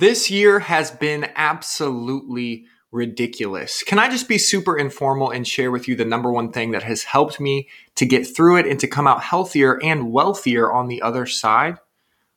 This 0.00 0.30
year 0.30 0.60
has 0.60 0.90
been 0.90 1.28
absolutely 1.36 2.64
ridiculous. 2.90 3.82
Can 3.82 3.98
I 3.98 4.08
just 4.08 4.28
be 4.28 4.38
super 4.38 4.78
informal 4.78 5.30
and 5.30 5.46
share 5.46 5.70
with 5.70 5.88
you 5.88 5.94
the 5.94 6.06
number 6.06 6.32
one 6.32 6.52
thing 6.52 6.70
that 6.70 6.84
has 6.84 7.02
helped 7.02 7.38
me 7.38 7.68
to 7.96 8.06
get 8.06 8.24
through 8.26 8.56
it 8.56 8.66
and 8.66 8.80
to 8.80 8.88
come 8.88 9.06
out 9.06 9.22
healthier 9.22 9.78
and 9.82 10.10
wealthier 10.10 10.72
on 10.72 10.88
the 10.88 11.02
other 11.02 11.26
side? 11.26 11.76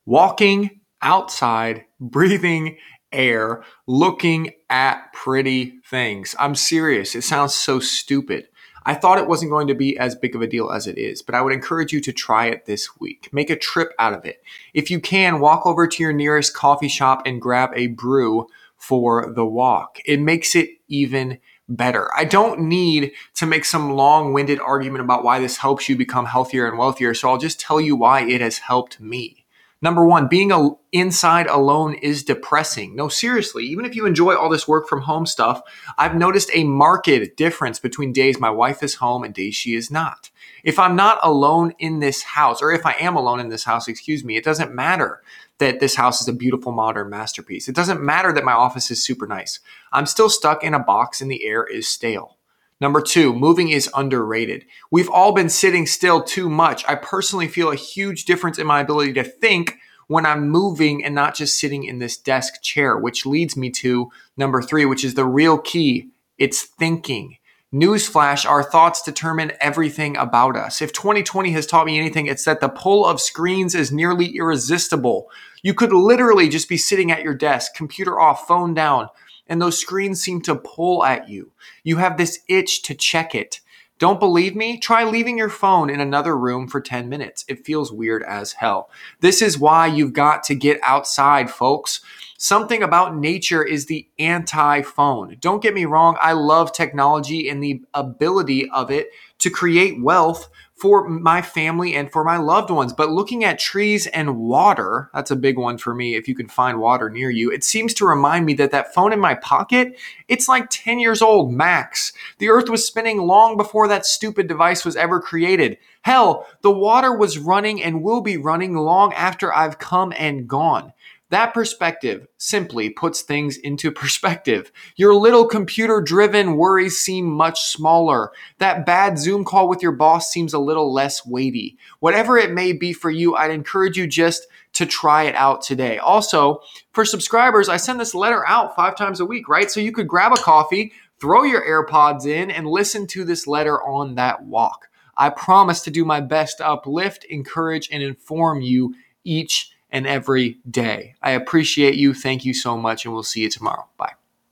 Walking 0.05 0.81
outside, 1.02 1.86
breathing 2.02 2.79
air, 3.13 3.64
looking 3.88 4.52
at 4.70 5.14
pretty 5.14 5.80
things. 5.90 6.36
I'm 6.38 6.56
serious. 6.56 7.16
It 7.16 7.22
sounds 7.22 7.54
so 7.54 7.80
stupid. 7.80 8.50
I 8.86 8.94
thought 8.94 9.18
it 9.18 9.28
wasn't 9.28 9.52
going 9.52 9.68
to 9.68 9.76
be 9.76 9.97
as 9.97 10.16
big 10.16 10.36
of 10.36 10.42
a 10.42 10.47
deal 10.47 10.70
as 10.70 10.88
it 10.88 10.97
is, 10.97 11.22
but 11.22 11.36
I 11.36 11.42
would 11.42 11.54
encourage 11.54 11.94
you 11.94 12.02
to 12.02 12.12
try 12.12 12.47
it 12.47 12.66
this 12.66 12.99
week. 12.99 13.29
Make 13.31 13.49
a 13.49 13.56
trip 13.56 13.94
out 13.99 14.13
of 14.13 14.26
it. 14.26 14.44
If 14.74 14.92
you 14.92 14.99
can, 14.99 15.40
walk 15.40 15.66
over 15.66 15.88
to 15.88 16.04
your 16.04 16.13
nearest 16.13 16.54
coffee 16.54 16.88
shop 16.88 17.23
and 17.26 17.41
grab 17.41 17.72
a 17.76 17.88
brew 17.88 18.48
for 18.77 19.31
the 19.34 19.45
walk. 19.45 19.99
It 20.05 20.20
makes 20.20 20.55
it 20.55 20.70
even 20.88 21.40
better. 21.70 22.09
I 22.16 22.26
don't 22.26 22.62
need 22.62 23.13
to 23.35 23.45
make 23.45 23.66
some 23.66 23.93
long 23.93 24.34
winded 24.34 24.59
argument 24.59 25.04
about 25.04 25.23
why 25.23 25.40
this 25.40 25.57
helps 25.57 25.88
you 25.88 25.95
become 25.95 26.26
healthier 26.26 26.68
and 26.68 26.77
wealthier, 26.77 27.13
so 27.13 27.29
I'll 27.29 27.38
just 27.38 27.59
tell 27.59 27.79
you 27.79 27.95
why 27.95 28.21
it 28.21 28.41
has 28.41 28.57
helped 28.59 28.99
me. 28.99 29.42
Number 29.83 30.05
one, 30.05 30.29
being 30.29 30.53
a, 30.53 30.69
inside 30.93 31.45
alone 31.47 31.95
is 31.95 32.23
depressing. 32.23 32.95
No, 32.95 33.09
seriously, 33.09 33.65
even 33.65 33.83
if 33.83 33.97
you 33.97 34.05
enjoy 34.05 34.33
all 34.33 34.47
this 34.47 34.65
work 34.65 34.87
from 34.87 35.01
home 35.01 35.25
stuff, 35.25 35.61
I've 35.97 36.15
noticed 36.15 36.49
a 36.53 36.63
marked 36.63 37.35
difference 37.35 37.79
between 37.79 38.13
days 38.13 38.39
my 38.39 38.49
wife 38.49 38.81
is 38.81 38.95
home 38.95 39.25
and 39.25 39.33
days 39.33 39.55
she 39.55 39.75
is 39.75 39.91
not. 39.91 40.29
If 40.63 40.79
I'm 40.79 40.95
not 40.95 41.19
alone 41.21 41.73
in 41.79 41.99
this 41.99 42.23
house, 42.23 42.61
or 42.61 42.71
if 42.71 42.85
I 42.85 42.93
am 42.93 43.17
alone 43.17 43.41
in 43.41 43.49
this 43.49 43.65
house, 43.65 43.89
excuse 43.89 44.23
me, 44.23 44.37
it 44.37 44.45
doesn't 44.45 44.73
matter 44.73 45.21
that 45.57 45.81
this 45.81 45.95
house 45.95 46.21
is 46.21 46.29
a 46.29 46.34
beautiful 46.34 46.71
modern 46.71 47.09
masterpiece. 47.09 47.67
It 47.67 47.75
doesn't 47.75 48.01
matter 48.01 48.31
that 48.31 48.45
my 48.45 48.53
office 48.53 48.89
is 48.89 49.03
super 49.03 49.27
nice. 49.27 49.59
I'm 49.91 50.05
still 50.05 50.29
stuck 50.29 50.63
in 50.63 50.73
a 50.73 50.79
box 50.79 51.20
and 51.20 51.29
the 51.29 51.43
air 51.43 51.65
is 51.65 51.90
stale. 51.90 52.37
Number 52.82 53.02
two, 53.02 53.34
moving 53.34 53.70
is 53.70 53.90
underrated. 53.96 54.66
We've 54.91 55.10
all 55.10 55.32
been 55.32 55.49
sitting 55.49 55.85
still 55.85 56.21
too 56.21 56.49
much. 56.49 56.84
I 56.88 56.96
personally 56.96 57.48
feel 57.48 57.71
a 57.71 57.76
huge 57.76 58.26
difference 58.26 58.57
in 58.57 58.68
my 58.68 58.82
ability 58.82 59.13
to 59.13 59.24
think 59.24 59.77
when 60.07 60.26
I'm 60.26 60.49
moving 60.49 61.04
and 61.04 61.15
not 61.15 61.35
just 61.35 61.60
sitting 61.60 61.84
in 61.84 61.99
this 61.99 62.18
desk 62.18 62.62
chair, 62.62 62.98
which 62.98 63.26
leads 63.26 63.55
me 63.55 63.70
to 63.71 64.12
number 64.36 64.62
three, 64.62 64.86
which 64.86 65.04
is 65.04 65.14
the 65.14 65.26
real 65.26 65.58
key. 65.58 66.10
It's 66.38 66.62
thinking. 66.64 67.38
Newsflash, 67.74 68.48
our 68.48 68.62
thoughts 68.62 69.02
determine 69.02 69.54
everything 69.60 70.16
about 70.18 70.56
us. 70.56 70.80
If 70.80 70.94
2020 70.94 71.52
has 71.52 71.66
taught 71.66 71.88
me 71.88 71.98
anything, 71.98 72.28
it's 72.28 72.46
that 72.46 72.60
the 72.60 72.70
pull 72.70 73.04
of 73.04 73.20
screens 73.20 73.74
is 73.74 73.92
nearly 73.92 74.28
irresistible. 74.38 75.32
You 75.64 75.74
could 75.74 75.92
literally 75.92 76.50
just 76.50 76.70
be 76.70 76.78
sitting 76.78 77.12
at 77.12 77.24
your 77.24 77.34
desk, 77.34 77.74
computer 77.74 78.20
off, 78.20 78.48
phone 78.48 78.76
down, 78.76 79.10
and 79.48 79.62
those 79.62 79.80
screens 79.80 80.22
seem 80.22 80.42
to 80.42 80.56
pull 80.56 81.04
at 81.04 81.30
you. 81.30 81.52
You 81.84 81.98
have 81.98 82.18
this 82.18 82.40
itch 82.48 82.82
to 82.84 82.96
check 82.96 83.36
it. 83.36 83.60
Don't 84.00 84.20
believe 84.20 84.56
me? 84.56 84.78
Try 84.78 85.04
leaving 85.04 85.38
your 85.38 85.50
phone 85.50 85.90
in 85.90 86.00
another 86.00 86.36
room 86.36 86.68
for 86.68 86.82
10 86.82 87.08
minutes. 87.08 87.46
It 87.48 87.66
feels 87.66 87.92
weird 87.92 88.24
as 88.24 88.54
hell. 88.54 88.90
This 89.22 89.42
is 89.42 89.58
why 89.58 89.88
you've 89.88 90.14
got 90.14 90.44
to 90.44 90.56
get 90.56 90.80
outside, 90.84 91.50
folks. 91.50 92.02
Something 92.44 92.84
about 92.84 93.16
nature 93.16 93.64
is 93.64 93.86
the 93.86 94.06
anti 94.20 94.82
phone. 94.82 95.38
Don't 95.40 95.64
get 95.64 95.74
me 95.74 95.86
wrong, 95.86 96.18
I 96.20 96.34
love 96.34 96.74
technology 96.74 97.48
and 97.48 97.64
the 97.64 97.82
ability 97.94 98.70
of 98.72 98.92
it 98.92 99.12
to 99.40 99.50
create 99.50 100.04
wealth 100.04 100.50
for 100.76 101.08
my 101.08 101.42
family 101.42 101.96
and 101.96 102.12
for 102.12 102.26
my 102.26 102.36
loved 102.36 102.70
ones. 102.70 102.92
But 102.92 103.12
looking 103.12 103.46
at 103.46 103.60
trees 103.60 104.08
and 104.08 104.40
water, 104.40 105.10
that's 105.14 105.32
a 105.32 105.38
big 105.38 105.58
one 105.58 105.78
for 105.78 105.96
me. 105.96 106.16
If 106.16 106.28
you 106.28 106.36
can 106.36 106.50
find 106.50 106.82
water 106.82 107.10
near 107.10 107.30
you, 107.30 107.50
it 107.50 107.64
seems 107.64 107.94
to 107.94 108.06
remind 108.06 108.46
me 108.46 108.56
that 108.56 108.72
that 108.72 108.94
phone 108.94 109.14
in 109.14 109.22
my 109.22 109.36
pocket, 109.36 109.98
it's 110.28 110.50
like 110.50 110.70
10 110.70 111.00
years 111.00 111.22
old 111.22 111.54
max. 111.54 112.12
The 112.40 112.50
earth 112.50 112.68
was 112.68 112.86
spinning 112.86 113.20
long 113.20 113.56
before 113.56 113.88
that 113.88 114.06
stupid 114.06 114.50
device 114.50 114.84
was 114.84 114.98
ever 114.98 115.22
created. 115.22 115.78
Hell, 116.02 116.46
the 116.62 116.72
water 116.72 117.16
was 117.16 117.38
running 117.38 117.82
and 117.82 118.03
will 118.03 118.20
be 118.20 118.36
running 118.36 118.76
long 118.76 119.14
after 119.14 119.53
I've 119.53 119.80
come 119.80 120.12
and 120.18 120.46
gone. 120.46 120.92
That 121.34 121.52
perspective 121.52 122.28
simply 122.38 122.92
puts 122.92 123.24
things 123.24 123.58
into 123.58 123.90
perspective. 124.04 124.72
Your 124.96 125.16
little 125.16 125.48
computer 125.48 126.00
driven 126.00 126.58
worries 126.58 127.00
seem 127.00 127.26
much 127.26 127.64
smaller. 127.64 128.32
That 128.60 128.86
bad 128.86 129.18
Zoom 129.18 129.44
call 129.44 129.68
with 129.68 129.82
your 129.82 129.94
boss 129.94 130.32
seems 130.32 130.54
a 130.54 130.60
little 130.60 130.94
less 130.94 131.26
weighty. 131.26 131.76
Whatever 132.02 132.38
it 132.38 132.52
may 132.52 132.72
be 132.72 132.94
for 132.94 133.10
you, 133.10 133.36
I'd 133.36 133.50
encourage 133.50 133.98
you 133.98 134.06
just 134.06 134.46
to 134.74 134.86
try 134.86 135.24
it 135.24 135.34
out 135.34 135.64
today. 135.64 135.98
Also, 135.98 136.62
for 136.92 137.04
subscribers, 137.04 137.68
I 137.68 137.78
send 137.78 138.00
this 138.00 138.14
letter 138.14 138.48
out 138.48 138.76
five 138.76 138.96
times 138.96 139.20
a 139.20 139.26
week, 139.26 139.50
right? 139.50 139.72
So 139.72 139.80
you 139.80 139.92
could 139.92 140.08
grab 140.08 140.34
a 140.34 140.36
coffee, 140.36 140.92
throw 141.20 141.42
your 141.42 141.66
AirPods 141.66 142.28
in, 142.28 142.52
and 142.52 142.68
listen 142.68 143.08
to 143.08 143.26
this 143.26 143.48
letter 143.48 143.82
on 143.82 144.14
that 144.16 144.44
walk. 144.44 144.88
I 145.18 145.32
promise 145.32 145.82
to 145.82 145.90
do 145.90 146.06
my 146.06 146.22
best 146.22 146.60
to 146.60 146.68
uplift, 146.68 147.24
encourage, 147.24 147.90
and 147.92 148.04
inform 148.04 148.62
you 148.62 148.94
each 149.24 149.72
and 149.94 150.06
every 150.06 150.58
day. 150.70 151.16
I 151.22 151.31
appreciate 151.31 151.96
you. 151.96 152.14
Thank 152.14 152.44
you 152.44 152.54
so 152.54 152.78
much, 152.78 153.06
and 153.06 153.14
we'll 153.14 153.24
see 153.24 153.42
you 153.42 153.50
tomorrow. 153.50 153.88
Bye. 153.96 154.14